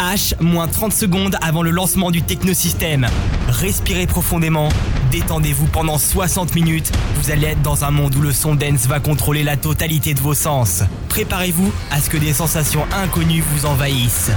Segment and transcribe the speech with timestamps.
[0.00, 3.06] H, moins 30 secondes avant le lancement du technosystème.
[3.48, 4.68] Respirez profondément,
[5.10, 6.92] détendez-vous pendant 60 minutes.
[7.16, 10.20] Vous allez être dans un monde où le son dance va contrôler la totalité de
[10.20, 10.82] vos sens.
[11.08, 14.30] Préparez-vous à ce que des sensations inconnues vous envahissent.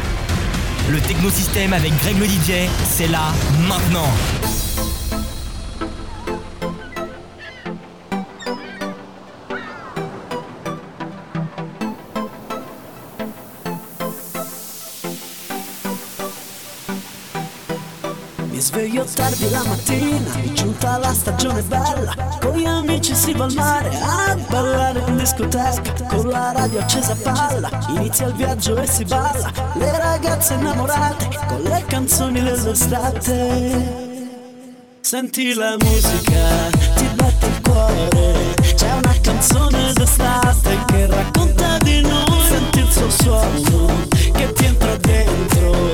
[0.89, 3.32] Le technosystème avec Greg le DJ, c'est là,
[3.68, 4.09] maintenant.
[19.14, 23.89] Tardi la mattina, è giunta la stagione bella, con gli amici si va al mare
[24.01, 29.04] a ballare in discoteca, con la radio accesa a palla, inizia il viaggio e si
[29.04, 34.09] balla, le ragazze innamorate, con le canzoni dell'estate.
[35.02, 42.42] Senti la musica, ti batte il cuore, c'è una canzone d'estate che racconta di noi,
[42.48, 45.92] senti il suo suono che ti entra dentro,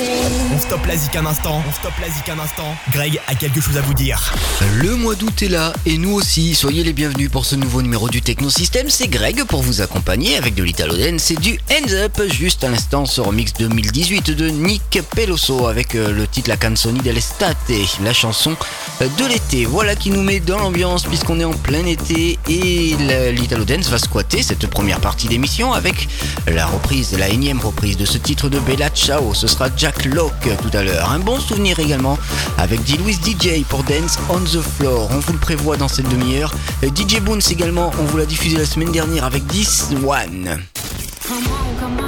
[0.00, 2.74] everything On stoppe la zik un instant, on stoppe la zik un instant.
[2.90, 4.34] Greg a quelque chose à vous dire.
[4.80, 6.56] Le mois d'août est là et nous aussi.
[6.56, 8.90] Soyez les bienvenus pour ce nouveau numéro du Technosystème.
[8.90, 12.20] C'est Greg pour vous accompagner avec de l'Italo Dance et du Hands Up.
[12.26, 16.98] Juste à l'instant, ce remix 2018 de Nick Peloso avec euh, le titre La Canzoni
[17.02, 17.56] dell'estate,
[18.02, 18.56] la chanson
[19.00, 19.64] euh, de l'été.
[19.64, 22.96] Voilà qui nous met dans l'ambiance puisqu'on est en plein été et
[23.30, 26.08] l'Italo va squatter cette première partie d'émission avec
[26.48, 29.34] la reprise, la énième reprise de ce titre de Bella Ciao.
[29.34, 31.10] Ce sera Jack Locke tout à l'heure.
[31.10, 32.18] Un bon souvenir également
[32.56, 32.96] avec D.
[32.96, 35.08] Louis DJ pour Dance on the Floor.
[35.10, 36.52] On vous le prévoit dans cette demi-heure.
[36.82, 40.58] DJ Boons également, on vous l'a diffusé la semaine dernière avec This One.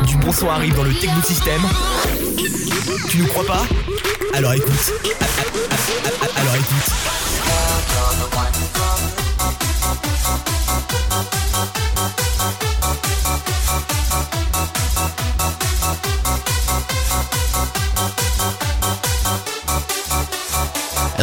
[0.06, 1.62] Du bon son arrive dans le technosystème.
[3.08, 3.62] Tu nous crois pas?
[4.34, 4.92] Alors écoute.
[6.36, 7.29] Alors écoute.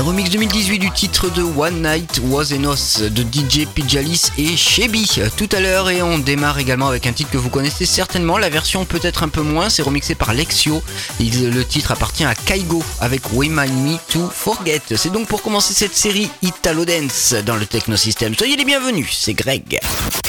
[0.02, 5.50] Remix 2018 du titre de One Night Was Enough de DJ Pijalis et Shebi tout
[5.52, 8.86] à l'heure et on démarre également avec un titre que vous connaissez certainement, la version
[8.86, 10.84] peut-être un peu moins, c'est remixé par Lexio.
[11.20, 14.82] le titre appartient à Kaigo avec Remind Me to Forget.
[14.96, 18.36] C'est donc pour commencer cette série Italo Dance dans le Technosystem.
[18.36, 19.80] Soyez les bienvenus, c'est Greg.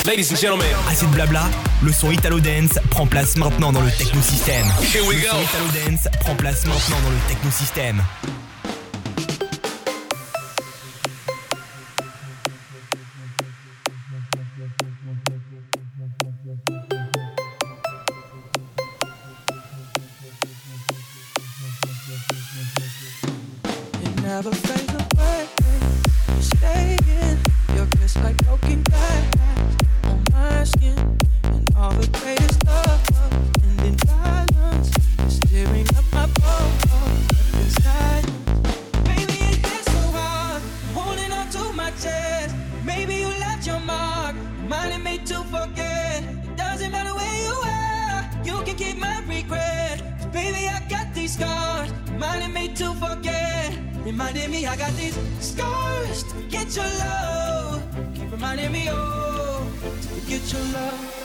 [0.07, 1.49] Ladies and gentlemen, assez de blabla,
[1.83, 4.67] le son Italo Dance prend place maintenant dans le Technosystem.
[4.95, 5.27] Here we go.
[5.27, 7.19] Le son Italo Dance prend place maintenant dans le
[24.39, 24.88] have a friend.
[54.69, 57.83] I got these scars to get your love.
[58.15, 59.67] Keep reminding me, oh,
[60.03, 61.18] to get your love.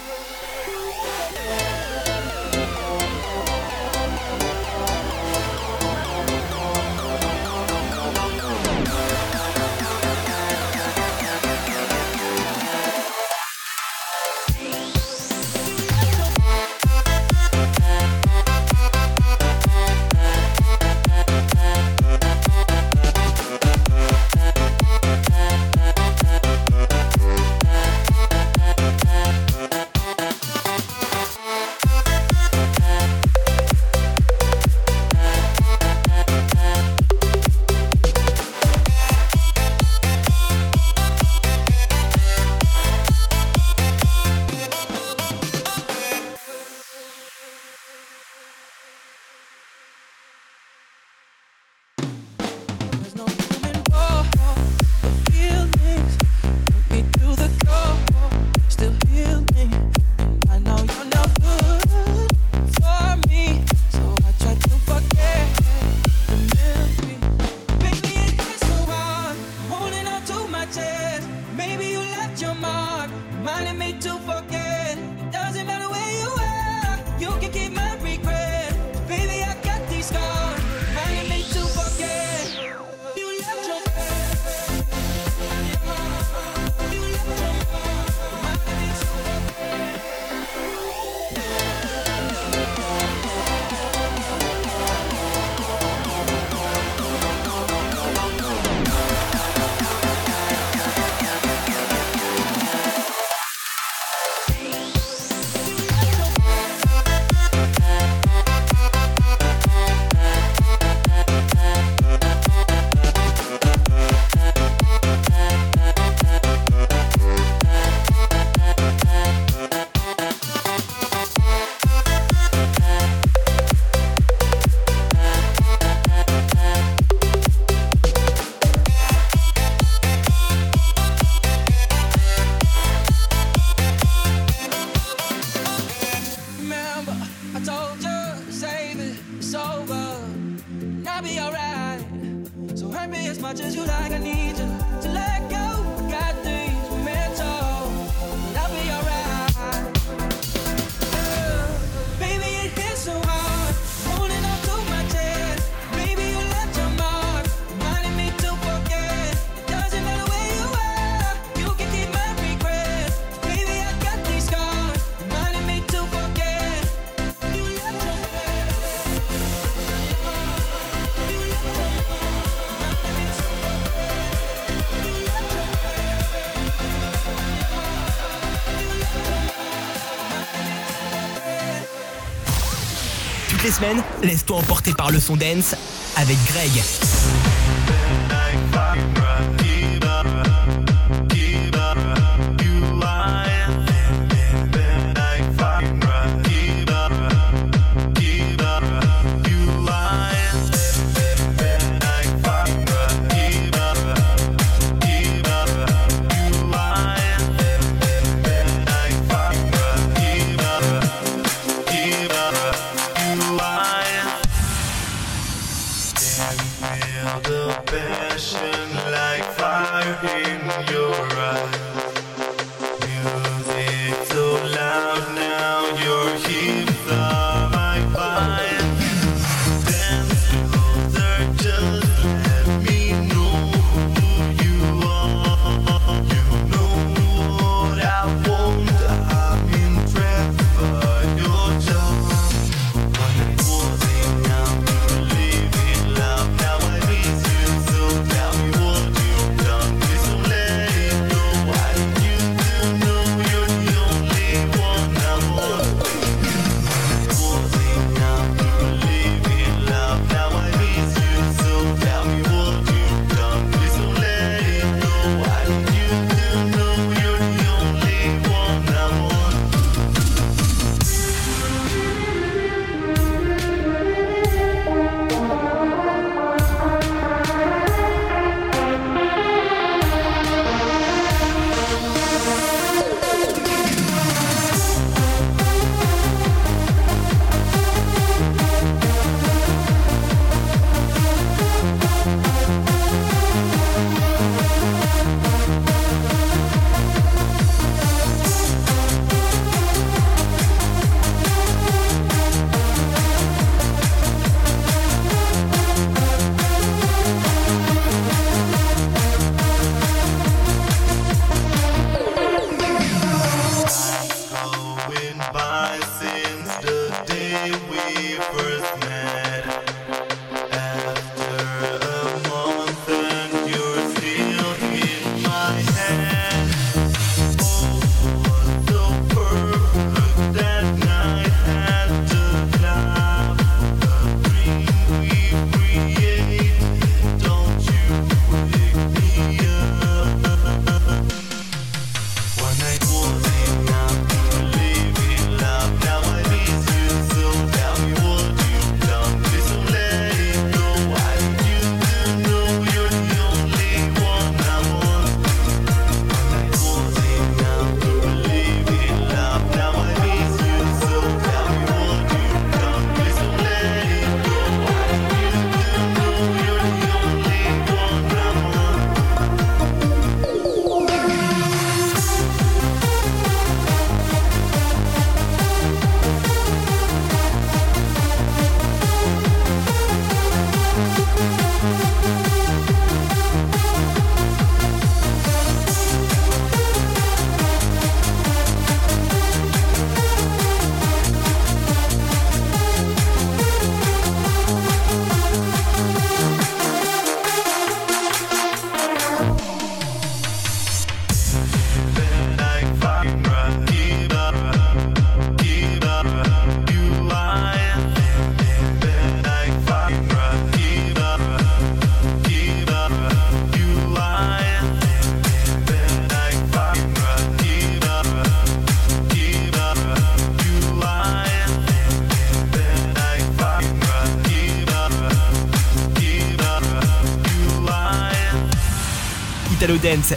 [183.64, 185.76] Les semaines, laisse-toi emporter par le son dance
[186.18, 186.84] avec Greg.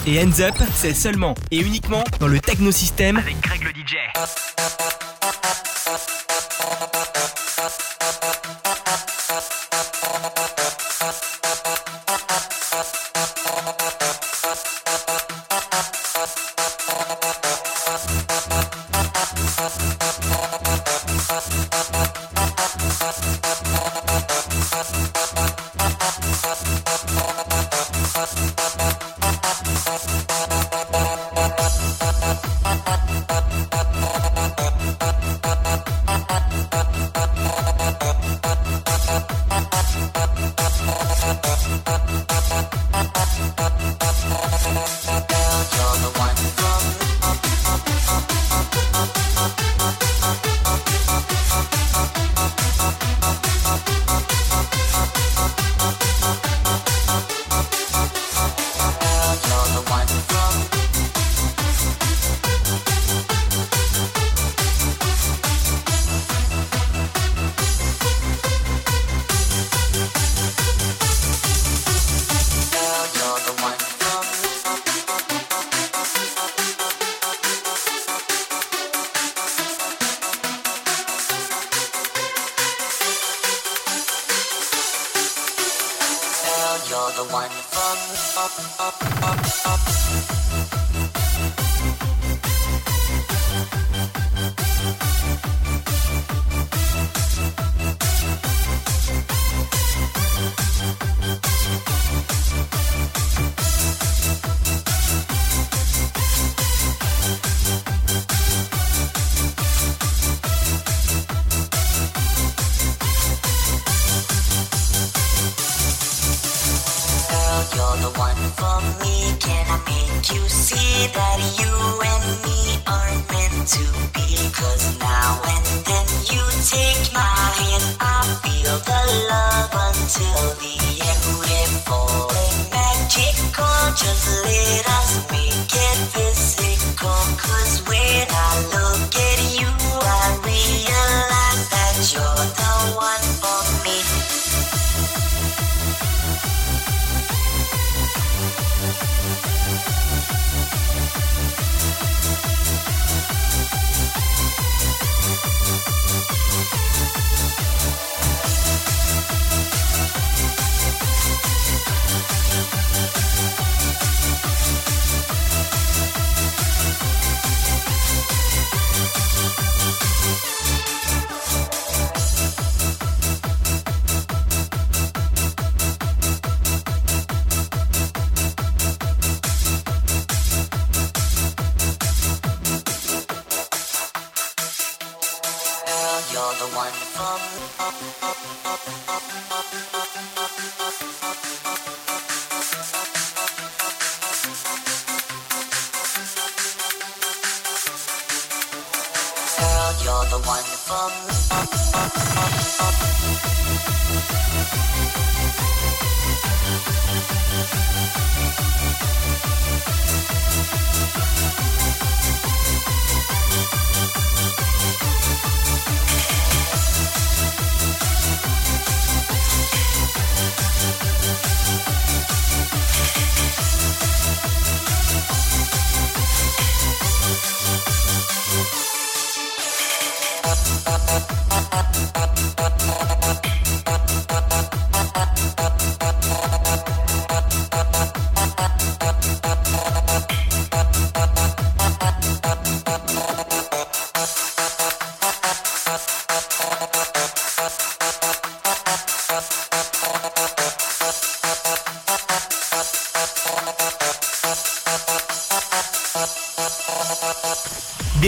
[0.06, 4.95] Et Hands Up, c'est seulement et uniquement dans le Technosystème avec Greg le DJ.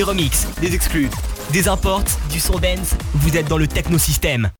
[0.08, 1.10] Remixes, des exclus,
[1.52, 4.50] des imports, du son dance, vous êtes dans le technosystème.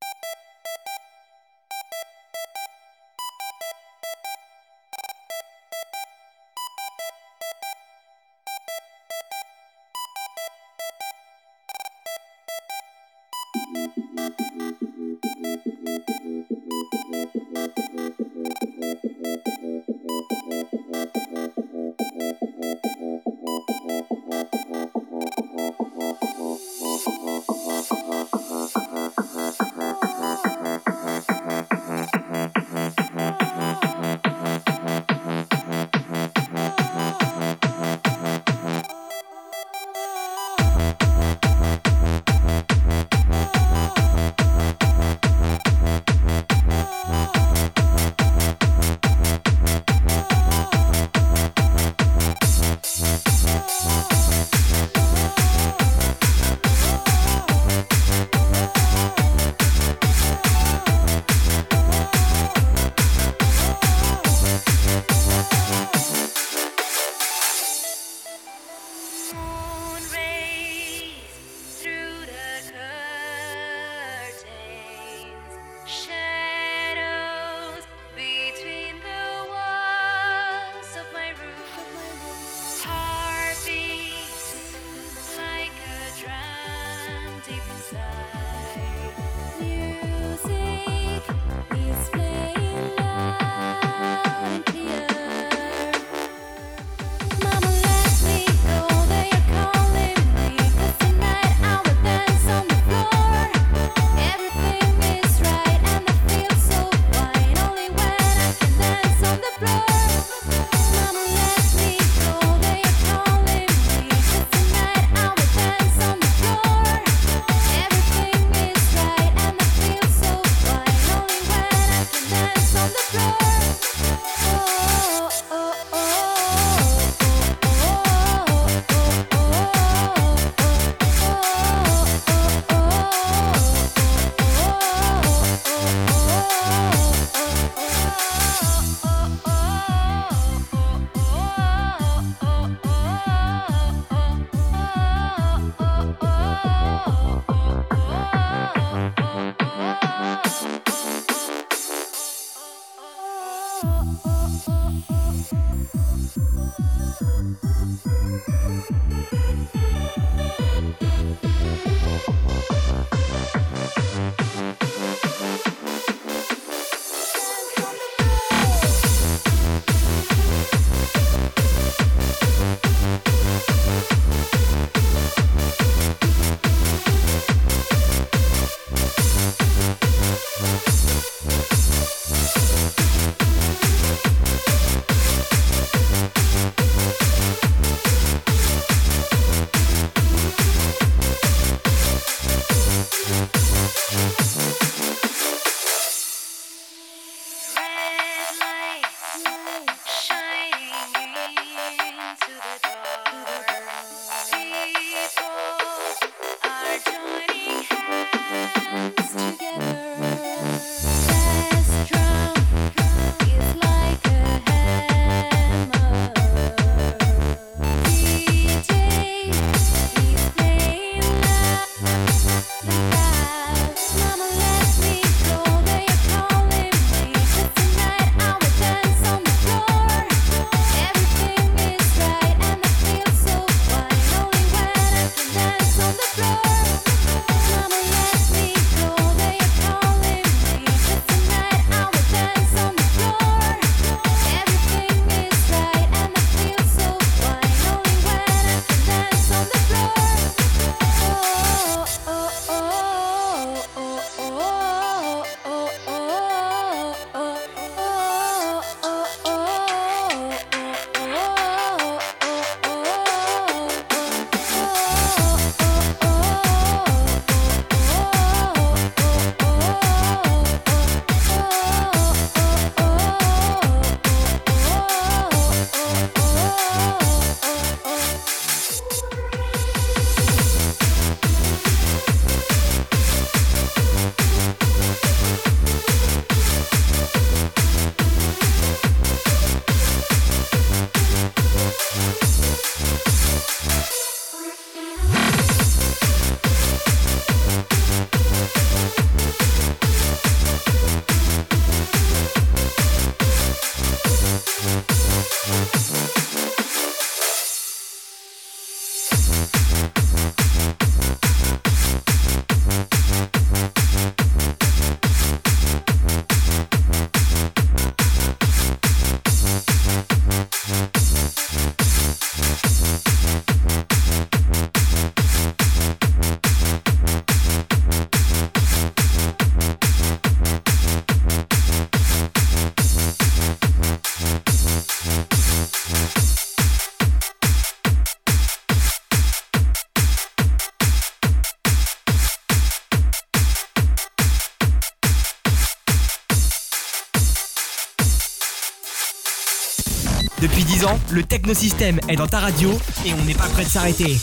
[351.30, 352.90] Le technosystème est dans ta radio
[353.24, 354.38] et on n'est pas prêt de s'arrêter.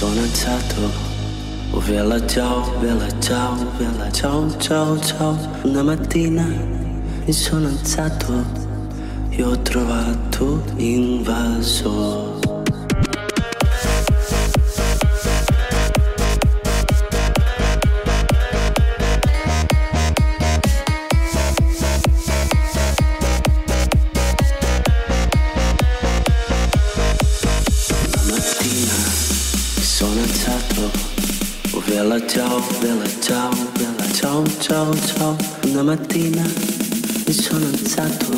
[0.00, 0.90] sono alzato
[1.72, 8.32] Oh bella ciao, bella ciao, bella ciao, ciao, ciao Una mattina mi sono alzato
[9.28, 12.39] e ho trovato l'invasore
[36.20, 36.44] mattina.
[37.26, 38.29] Mi sono alzato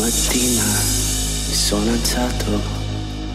[0.00, 0.62] mattina
[1.46, 2.58] mi sono alzato,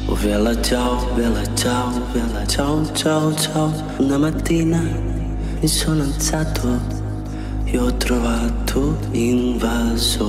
[0.07, 3.71] oh bella ciao, bella ciao, bella ciao, ciao, ciao.
[3.97, 4.79] Una mattina
[5.59, 6.79] mi sono alzato
[7.65, 10.23] e ho trovato invaso.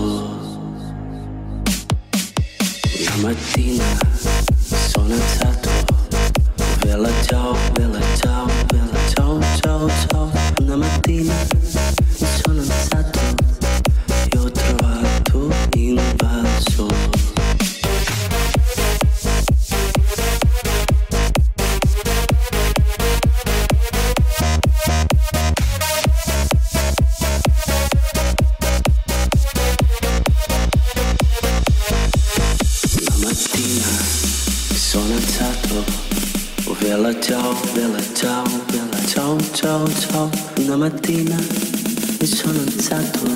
[3.01, 3.85] Una mattina
[4.69, 10.31] mi sono alzato, oh bella ciao, bella ciao, bella ciao, ciao, ciao.
[10.61, 11.33] Una mattina
[12.19, 13.06] mi sono alzato
[39.97, 40.31] ciao.
[40.59, 43.36] Una mattina mi sono alzato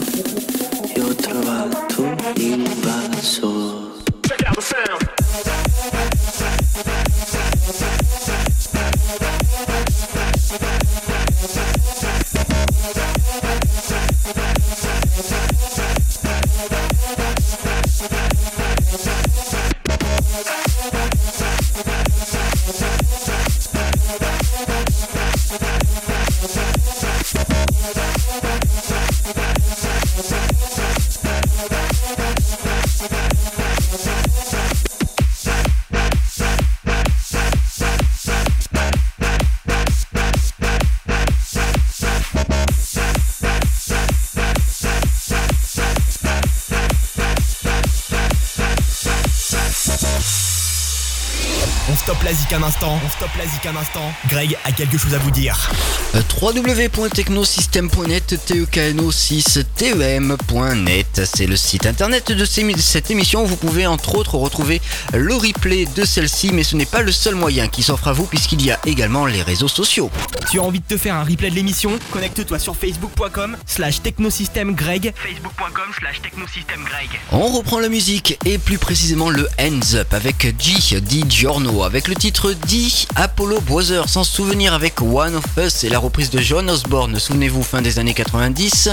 [52.50, 52.98] zik un instant.
[53.04, 54.12] On stoppe la zik un instant.
[54.28, 55.70] Greg a quelque chose à vous dire.
[56.14, 63.44] Euh, www.technosystem.net, tekno6tem.net, c'est le site internet de cette émission.
[63.44, 64.82] Vous pouvez entre autres retrouver
[65.12, 68.24] le replay de celle-ci, mais ce n'est pas le seul moyen qui s'offre à vous
[68.24, 70.10] puisqu'il y a également les réseaux sociaux.
[70.50, 71.92] Tu as envie de te faire un replay de l'émission?
[72.10, 75.12] Connecte-toi sur facebook.com slash technosystemgreg.
[75.14, 77.20] Facebook.com slash technosystemgreg.
[77.32, 82.08] On reprend la musique et plus précisément le Hands Up avec G, Di Giorno, avec
[82.08, 86.38] le titre Di Apollo Brother, sans souvenir avec One of Us et la reprise de
[86.38, 88.88] John Osborne, souvenez-vous, fin des années 90.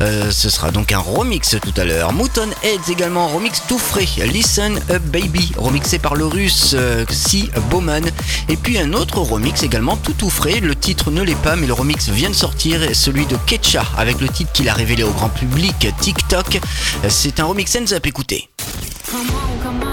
[0.00, 2.14] Euh, ce sera donc un remix tout à l'heure.
[2.14, 4.06] Mouton Heads également, remix tout frais.
[4.26, 8.04] Listen Up Baby, remixé par le russe euh, Si Bowman.
[8.48, 10.60] Et puis un autre remix également tout tout frais.
[10.60, 14.22] Le titre ne l'est pas, mais le remix vient de sortir, celui de Ketcha, avec
[14.22, 16.60] le titre qu'il a révélé au grand public, TikTok.
[17.08, 18.48] C'est un remix Hands Up, écoutez.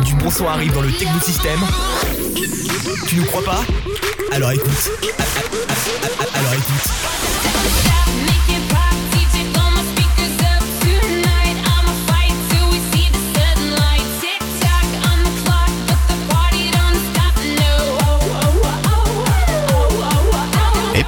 [0.04, 1.60] Du bon arrive dans le technosystème.
[3.08, 3.62] Tu nous crois pas?
[4.32, 4.70] Alors écoute.
[5.18, 7.53] A- a- a- a- Alors écoute.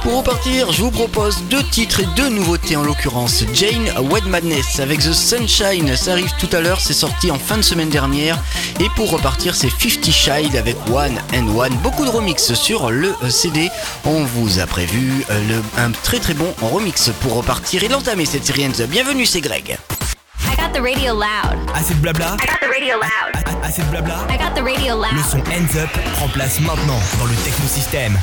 [0.06, 3.42] Pour repartir, je vous propose deux titres et deux nouveautés en l'occurrence.
[3.52, 7.56] Jane Wed Madness avec The Sunshine, ça arrive tout à l'heure, c'est sorti en fin
[7.56, 8.38] de semaine dernière.
[8.78, 11.74] Et pour repartir, c'est Fifty Shade avec One and One.
[11.82, 13.68] Beaucoup de remix sur le euh, CD.
[14.04, 18.26] On vous a prévu euh, le- un très très bon remix pour repartir et l'entamer
[18.26, 18.88] cette série Hands Up.
[18.88, 19.76] Bienvenue, c'est Greg.
[20.44, 21.58] I got the radio loud.
[21.74, 22.36] Assez de blabla.
[22.40, 23.34] I got the radio loud.
[23.34, 24.24] A- a- Assez de blabla.
[24.30, 25.12] I got the radio loud.
[25.12, 28.16] Le son Hands Up prend place maintenant dans le technosystème.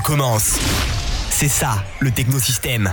[0.00, 0.58] commence.
[1.30, 2.92] C'est ça, le technosystème.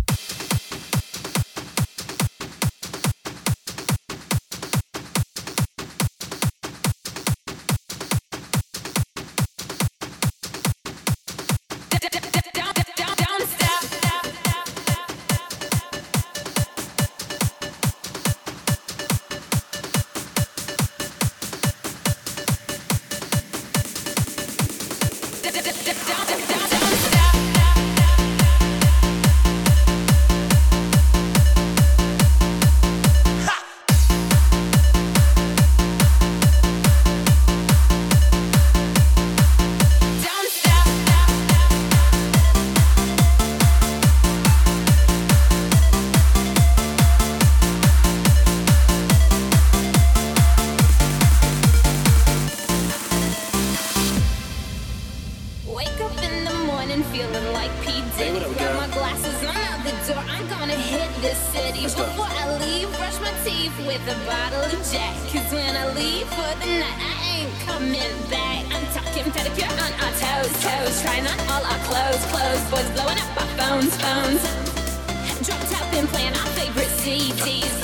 [73.71, 75.47] phones, phones.
[75.47, 75.71] Dropped
[76.07, 77.80] playing our favorite CDs.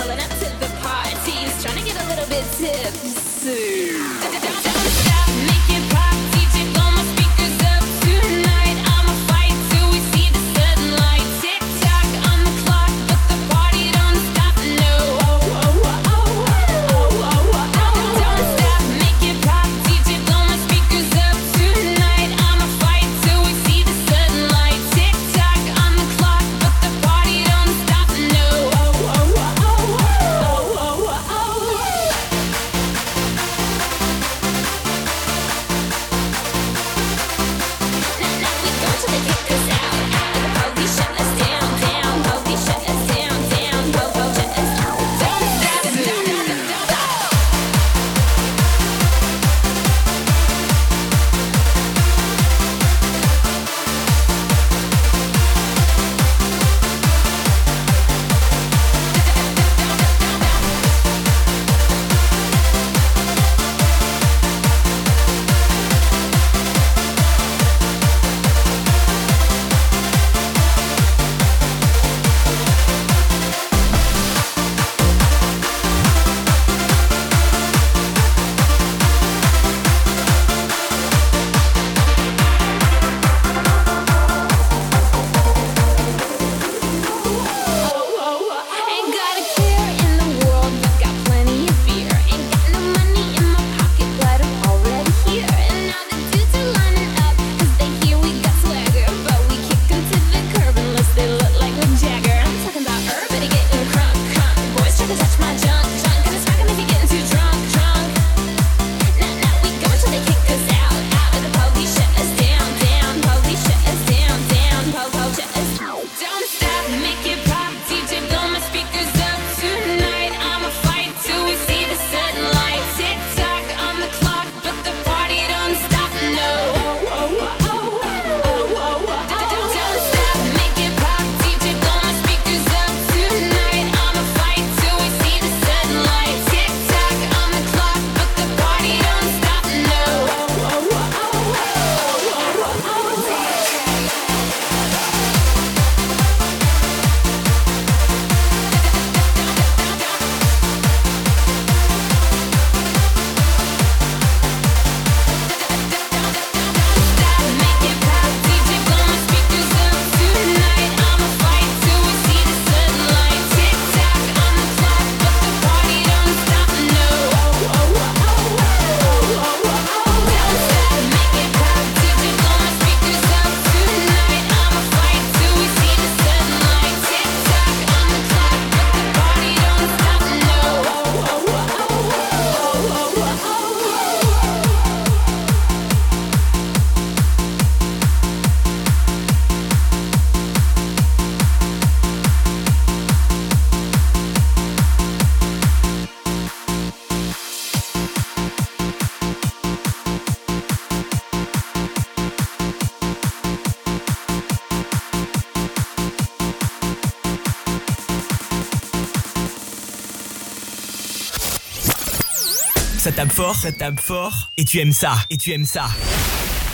[213.18, 215.88] tape fort, ça tape fort, et tu aimes ça, et tu aimes ça.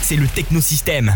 [0.01, 1.15] C'est le technosystème.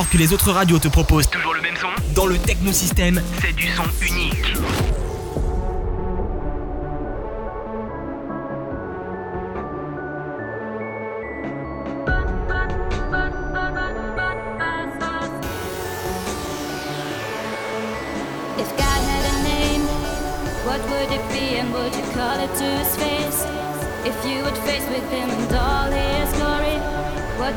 [0.00, 3.54] alors que les autres radios te proposent toujours le même son, dans le technosystème, c'est
[3.54, 4.46] du son unique.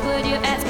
[0.06, 0.63] would you ask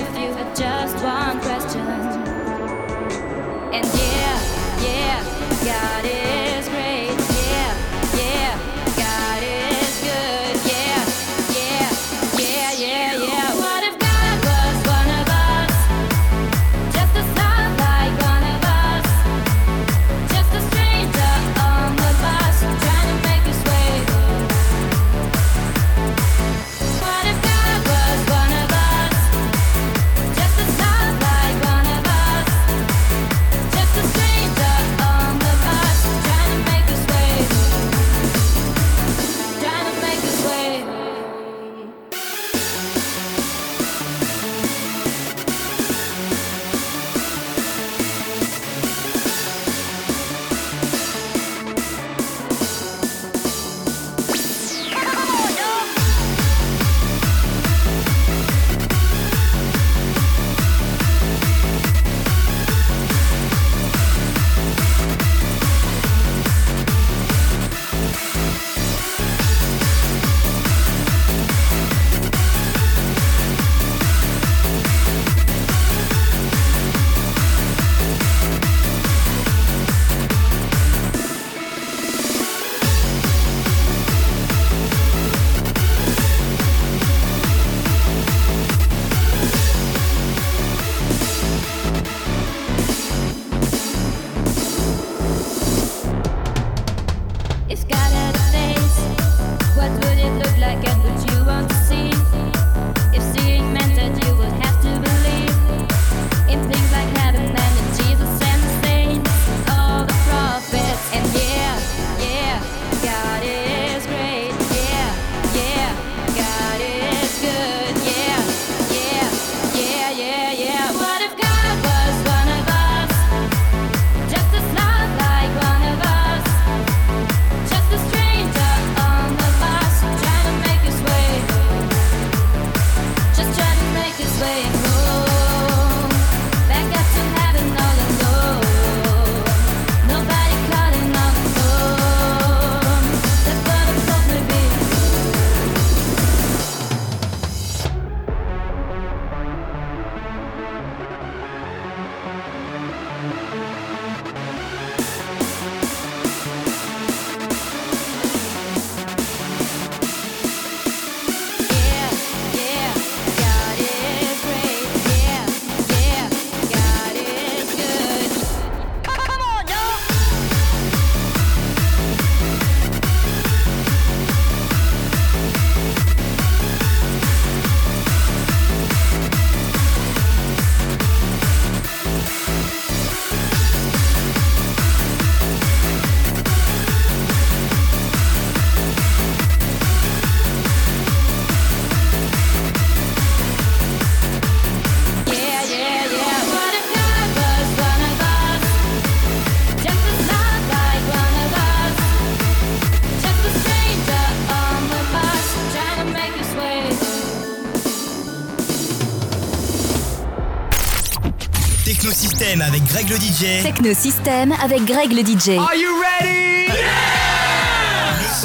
[213.04, 213.64] Greg le DJ.
[213.64, 215.58] Technosystème avec Greg le DJ.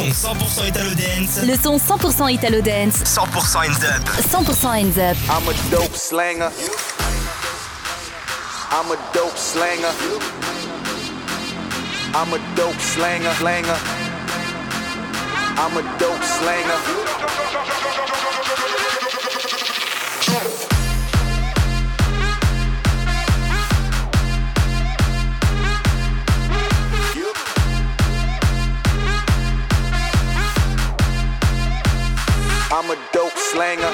[0.01, 1.41] Le son 100% Italo Dance.
[1.47, 4.09] Le son 100% Italo Dance, 100% Hands Up.
[4.19, 5.17] 100% Hands Up.
[5.29, 6.51] I'm a dope slanger.
[8.71, 9.93] I'm a dope slanger.
[12.15, 13.79] I'm a dope slanger, slanger.
[15.57, 17.18] I'm a dope slanger.
[33.53, 33.93] Slanger.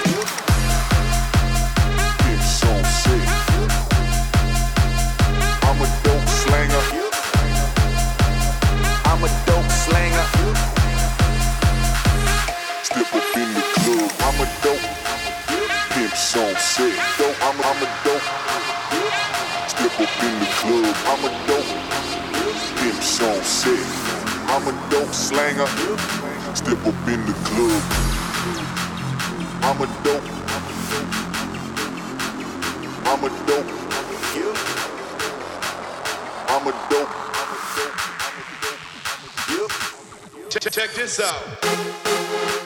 [2.30, 3.22] It's so sick.
[5.68, 6.84] I'm a dope slanger.
[9.11, 10.26] I'm a dope slanger.
[12.82, 14.11] Step up in the club.
[14.26, 14.86] I'm a dope.
[15.92, 16.98] Pimp song sick.
[17.46, 18.26] I'm, a dope.
[19.68, 20.96] Step up in the club.
[21.12, 21.70] I'm a dope.
[22.78, 23.86] Pimp song sick.
[24.48, 25.68] I'm a dope slanger.
[26.57, 28.34] Step up in the club.
[29.76, 30.22] I'm a dope.
[33.06, 33.66] I'm a dope.
[36.48, 37.12] I'm a dope.
[40.48, 42.63] Check, check this out.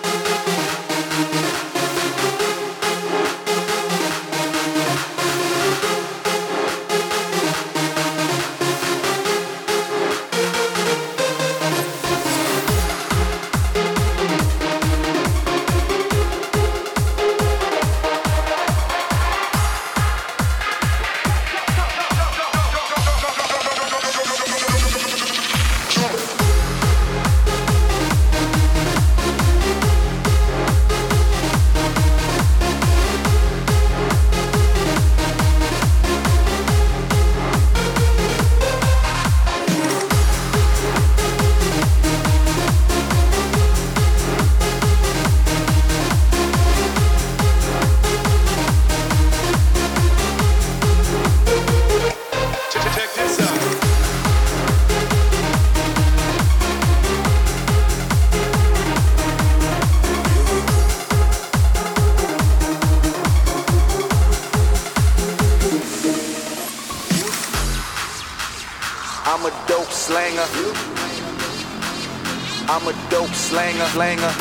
[73.48, 74.32] Slanger, slanger.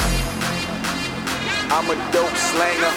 [1.71, 2.96] I'm a dope slanger.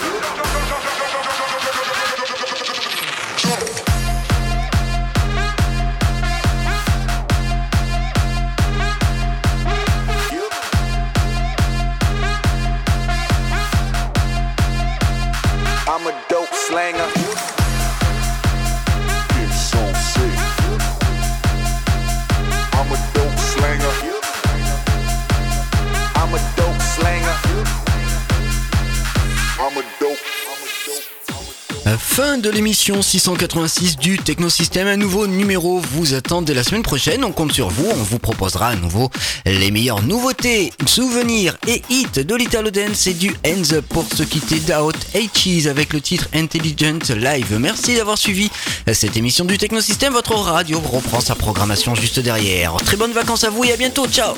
[31.99, 34.87] Fin de l'émission 686 du Technosystème.
[34.87, 37.25] Un nouveau numéro vous attend dès la semaine prochaine.
[37.25, 37.89] On compte sur vous.
[37.91, 39.11] On vous proposera à nouveau
[39.45, 44.23] les meilleures nouveautés, souvenirs et hits de l'Italo Dance et du Hands Up pour se
[44.23, 44.97] quitter d'Out
[45.35, 47.57] Cheese avec le titre Intelligent Live.
[47.59, 48.51] Merci d'avoir suivi
[48.93, 50.13] cette émission du Technosystème.
[50.13, 52.77] Votre radio reprend sa programmation juste derrière.
[52.85, 54.07] Très bonnes vacances à vous et à bientôt.
[54.07, 54.35] Ciao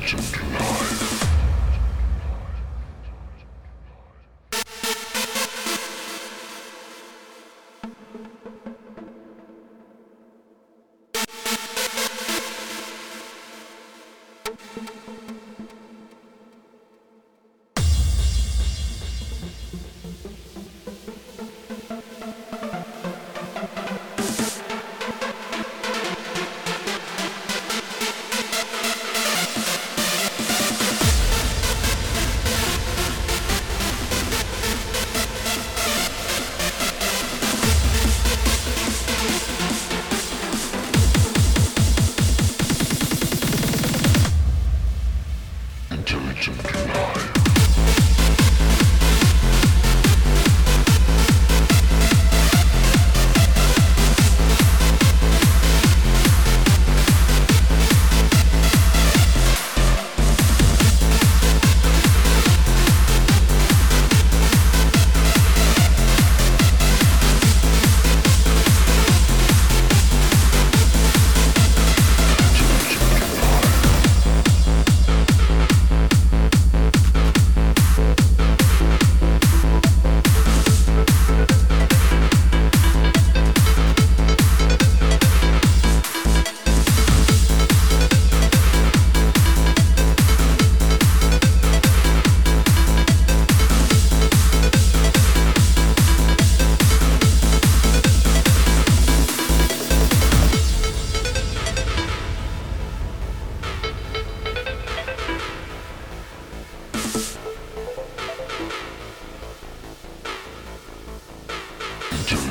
[0.00, 1.29] legend alive.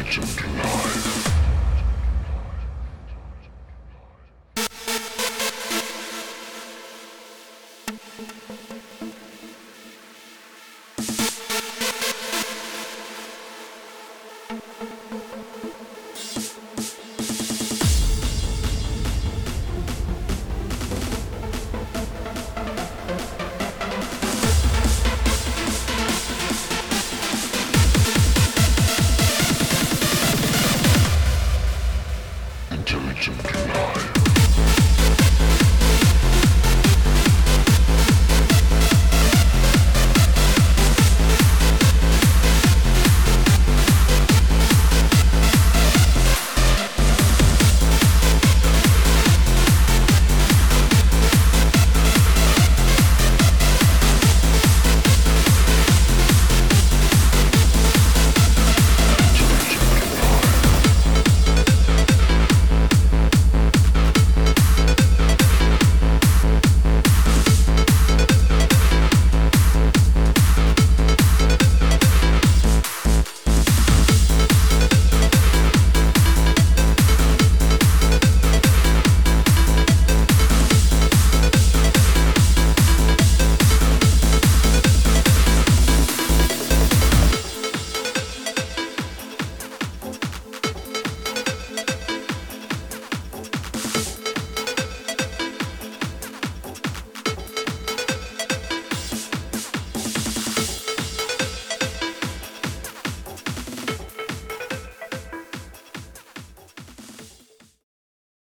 [0.10, 1.39] legend live.